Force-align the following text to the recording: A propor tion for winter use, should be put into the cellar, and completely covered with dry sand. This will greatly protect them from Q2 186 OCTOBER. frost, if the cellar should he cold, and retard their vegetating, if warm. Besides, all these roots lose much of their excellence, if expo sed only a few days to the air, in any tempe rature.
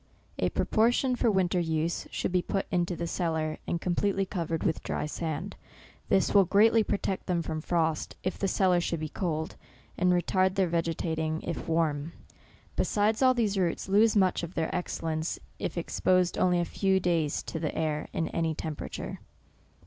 A 0.39 0.49
propor 0.49 0.91
tion 0.91 1.15
for 1.15 1.29
winter 1.29 1.59
use, 1.59 2.07
should 2.09 2.31
be 2.31 2.41
put 2.41 2.65
into 2.71 2.95
the 2.95 3.05
cellar, 3.05 3.59
and 3.67 3.79
completely 3.79 4.25
covered 4.25 4.63
with 4.63 4.81
dry 4.81 5.05
sand. 5.05 5.55
This 6.09 6.33
will 6.33 6.43
greatly 6.43 6.81
protect 6.83 7.27
them 7.27 7.43
from 7.43 7.61
Q2 7.61 7.71
186 7.71 7.71
OCTOBER. 7.71 7.89
frost, 7.91 8.15
if 8.23 8.39
the 8.39 8.47
cellar 8.47 8.81
should 8.81 9.01
he 9.03 9.09
cold, 9.09 9.55
and 9.99 10.11
retard 10.11 10.55
their 10.55 10.67
vegetating, 10.69 11.43
if 11.43 11.67
warm. 11.67 12.13
Besides, 12.75 13.21
all 13.21 13.35
these 13.35 13.59
roots 13.59 13.87
lose 13.87 14.15
much 14.15 14.41
of 14.41 14.55
their 14.55 14.73
excellence, 14.75 15.37
if 15.59 15.75
expo 15.75 16.25
sed 16.25 16.35
only 16.41 16.59
a 16.59 16.65
few 16.65 16.99
days 16.99 17.43
to 17.43 17.59
the 17.59 17.77
air, 17.77 18.07
in 18.11 18.27
any 18.29 18.55
tempe 18.55 18.81
rature. 18.81 19.19